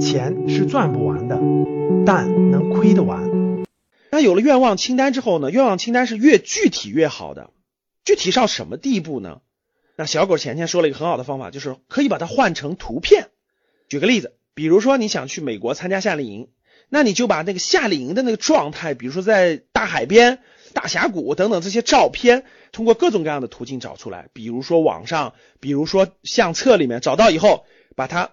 [0.00, 1.38] 钱是赚不完的，
[2.04, 3.30] 但能亏得完。
[4.10, 5.50] 那有了愿望清单之后呢？
[5.50, 7.50] 愿望清单是越具体越好的，
[8.04, 9.40] 具体到什么地步呢？
[9.96, 13.28] 那小狗前天说了一个很好的方法，就是可以把它换成图片。
[13.88, 16.48] 举个例子，比如说你想去美国参加夏令营，
[16.88, 20.40] 那你就把那个夏令营的那个状态，比如说在大海边、
[20.72, 27.64] 大峡谷等等这些照片，通过各种各样的途径找出来，比如说网上，比如说相册里面找到以后，
[27.94, 28.30] 把它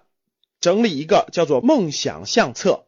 [0.60, 2.86] 整理一个叫做梦想相册。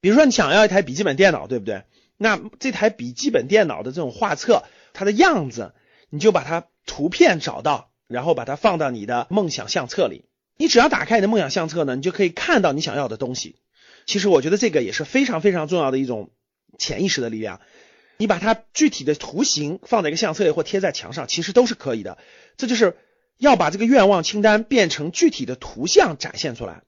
[0.00, 1.84] 比如说你想要一台笔记本电脑，对不对？
[2.16, 5.74] 那这台笔记本电脑的这种画册，它的样子，
[6.08, 10.24] 你就把它图片找到，然后把它放到你的梦想相册里。
[10.56, 13.56] 你只要打开你的梦想相册呢，你就可以看到你想要的东西。
[14.06, 16.30] 其实我觉得这个也是非常非常重要的一种
[16.78, 17.60] 潜意识的力量。
[18.18, 22.18] 你把它具体的图形放在一个相册里或贴在墙上，其实都是可以的。
[22.58, 22.98] 这就是
[23.40, 26.82] 要把这个愿望清单变成具体的图像展现出来。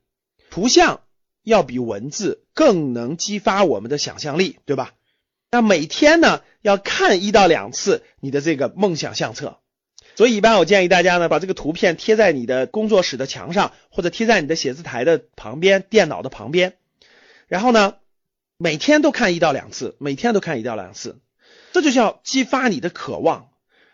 [0.51, 1.01] 图像
[1.43, 4.93] 要比文字更能激发我们的想象力，对吧？
[5.51, 9.61] 那每天呢要看一到两次你的这个梦想相册，
[10.15, 16.75] 所以一般我建议大家呢把这个图片贴在你的工作室的墙上，或者贴在你的写字台的旁边、电脑的旁边，
[17.49, 17.95] 然后呢
[18.59, 21.19] 每天都看一到两次，每天都看一到两次，
[21.73, 23.52] 这就叫激发你的渴望。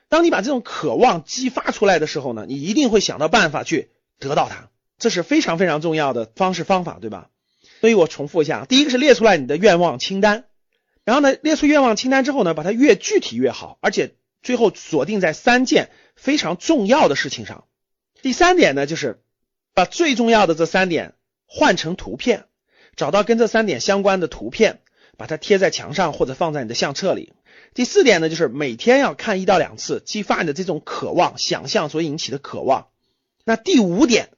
[0.09, 7.31] 当你把这种渴望激发出来的时候呢，你一定会想到办法去得到它，这是非常非常重要的方式方法，对吧？
[7.81, 10.47] 所以我重复一下，第一个是列出来你的愿望清单。
[11.05, 17.65] 然后呢，列出愿望清单之后呢，把它越具体越好，而且最后锁定在三件非常重要的事情上。
[18.21, 19.23] 第三点呢，就是
[19.75, 21.15] 把最重要的这三点
[21.47, 22.47] 换成图片，
[22.97, 24.81] 找到跟这三点相关的图片，
[25.19, 27.35] 把它贴在墙上或者放在你的相册里。
[27.75, 32.87] 第四点呢，就是每天要看一到两次，激发你的这种渴望、想象所引起的渴望。
[33.45, 34.31] 那第五点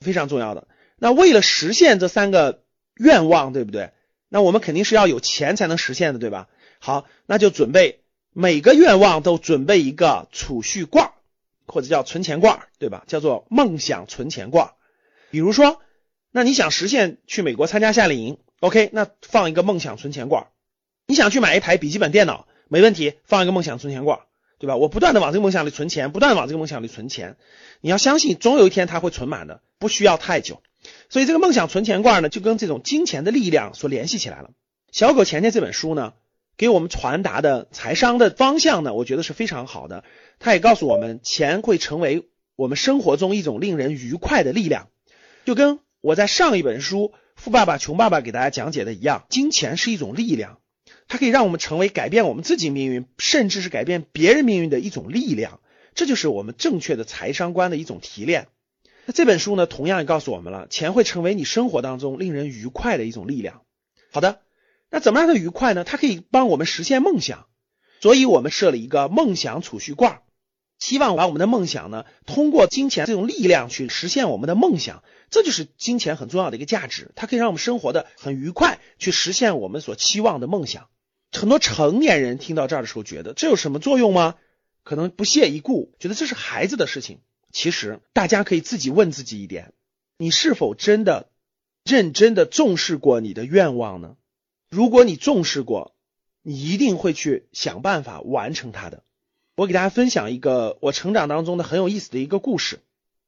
[0.00, 2.64] 非常重要的，那为了实现这三个
[2.96, 3.92] 愿望，对不对？
[4.28, 6.48] 那我们肯定是要有钱才能实现的，对吧？
[6.80, 11.12] 好，那就准备每个愿望都准备一个储蓄罐，
[11.66, 13.04] 或者叫存钱罐，对吧？
[13.06, 14.72] 叫做梦想存钱罐。
[15.30, 15.80] 比如说，
[16.32, 20.46] 那你想实现去美国参加夏令营，OK，那放一个梦想存钱罐。
[21.06, 24.20] 你想去买一台笔记本电脑，没问题，放一个梦想存钱罐，
[24.58, 24.76] 对吧？
[24.76, 27.36] 我不断的往这个梦想里存钱，不断的往这个梦想里存钱。
[27.80, 30.62] 你要相信，总有一天它会存满的，不需要太久。
[31.08, 34.50] 所以这个梦想存钱罐呢，就跟这种金钱的力量所联系起来了。
[34.90, 36.14] 小狗钱钱这本书呢，
[36.56, 40.04] 给我们传达的财商的方向呢，我觉得是非常好的。
[40.38, 44.88] 它也告诉我们，钱会成为我们生活中一种令人愉快的力量。
[45.44, 50.58] 就跟我在上一本书《富爸爸穷爸爸》给大家讲解的一样，金钱是一种力量，
[51.06, 55.60] 它可以让我们成为改变我们自己命运，甚至是改变别人命运的一种力量。
[55.94, 58.48] 这就是我们正确的财商观的一种提炼。
[59.04, 63.62] 那这本书呢，同样也告诉我们了，钱会成为你生活当中令人愉快的一种力量。
[64.10, 64.40] 好的，
[64.90, 65.84] 那怎么让它愉快呢？
[65.84, 67.46] 它可以帮我们实现梦想，
[68.00, 70.22] 所以我们设了一个梦想储蓄罐，
[70.78, 75.02] 希望把我们的梦想呢，通过金钱这种力量去实现我们的梦想。
[75.30, 80.88] 这就是金钱很重要的一个价值，它可以让我们生活的很愉快，去实现我们所期望的梦想。
[81.32, 84.36] 很多成年人听到这儿的时候，觉得这有什么作用吗？
[84.84, 87.18] 可能不屑一顾，觉得这是孩子的事情。
[87.50, 89.72] 其实，大家可以自己问自己一点：
[90.16, 91.30] 你是否真的
[91.84, 94.16] 认真的重视过你的愿望呢？
[94.70, 95.96] 如果你重视过，
[96.42, 99.02] 你一定会去想办法完成它的。
[99.56, 102.78] 我给大家分享一个我成长当中的很有意思的一个故事。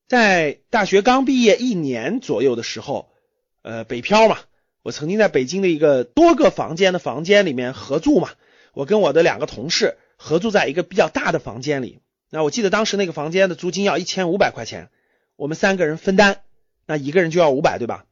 [0.06, 3.08] 在大学刚毕业一年左右的时候，
[3.62, 4.38] 呃，北漂嘛，
[4.82, 8.28] 我曾经在北京的一个多个房间的房间里面合住嘛，
[8.74, 12.00] 我跟我的两个同事合住在一个比较大的房间里。
[12.28, 14.90] 那我记得当时那个房间的租金要一千五百块钱，
[15.36, 16.40] 我们三个人分担，
[16.86, 18.04] 那一个人就要五百，对吧？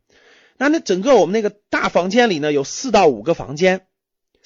[0.57, 3.87] 那那整个我们那个大房间里呢，有四到五个房间，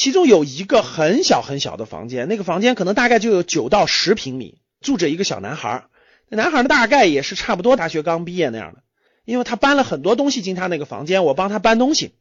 [0.00, 5.84] 其中有一个很小很小的房间，那个房间可能大概就有九到十平米，住着一个小男孩。
[6.31, 8.83] 那男孩呢，大概也是差不多大学刚毕业那样的，
[9.27, 12.15] 因为他搬了很多东西进他那个房间，我帮他搬东西。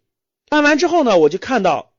[0.49, 1.93] 搬完之后呢，我就看到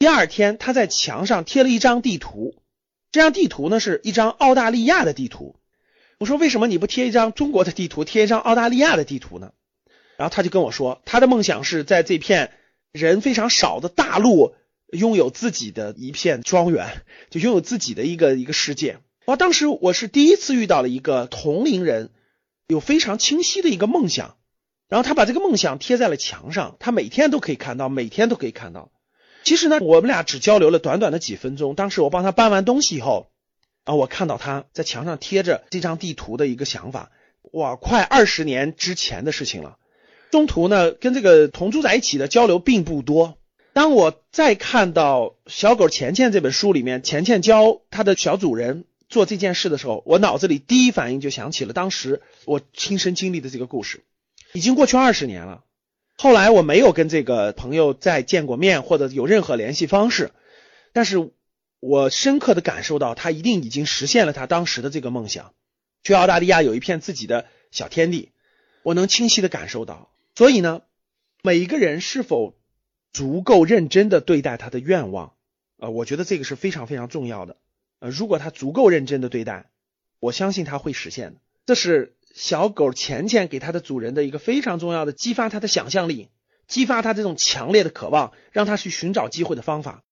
[0.00, 2.56] 第二天他在墙上贴了一张地图。
[3.12, 5.54] 这张地图呢是一张澳大利亚的地图。
[6.18, 9.52] 我说为什么你不贴一张中国的地图，贴一张澳大利亚的地图呢？
[10.16, 12.50] 然后他就跟我说，他的梦想是在这片
[12.90, 14.56] 人非常少的大陆
[14.92, 18.98] 拥有自己的一片庄园，就拥有自己的一个一个世界。
[19.26, 22.10] 哇，当时我是第一次遇到了一个同龄人
[22.66, 24.36] 有非常清晰的一个梦想，
[24.88, 28.90] 然后他把这个梦想贴在了墙上，他每天都可以看到，每天都可以看到。
[29.44, 31.74] 其实呢，我们俩只交流了短短的几分钟。
[31.74, 33.30] 当时我帮他搬完东西以后，
[33.84, 37.10] 啊，我看到他在墙上贴着这张地图的一个想法，
[37.52, 39.78] 哇，快二十年之前的事情了。
[40.30, 43.38] 中途呢，跟这个同住在一起的交流并不多。
[43.72, 54.02] 当我再看到《小狗钱钱》这本书里面，钱钱教他的小主人做这件事的时候，我脑子里第一反应就想起了当时我亲身经历的这个故事。
[54.52, 55.62] 已经过去二十年了，
[56.16, 60.32] 后来我没有跟这个朋友再见过面，或者有任何联系方式，
[60.92, 61.30] 但是
[61.78, 65.54] 我深刻的感受到，他一定已经实现了他当时的这个梦想，
[66.02, 68.30] 去澳大利亚有一片自己的小天地。
[68.82, 70.82] 我能清晰的感受到，所以呢，
[71.42, 72.54] 每一个人是否
[73.12, 75.34] 足够认真的对待他的愿望，
[75.78, 77.56] 呃，我觉得这个是非常非常重要的。
[77.98, 79.70] 呃，如果他足够认真的对待，
[80.20, 81.40] 我相信他会实现的。
[81.66, 86.28] 这是小狗钱钱给他的主人的一个非常重要的激发他的想象力，
[86.66, 90.04] 激发他这种强烈的渴望，让他去寻找机会的方法。